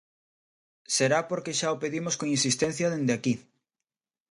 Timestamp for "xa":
1.59-1.69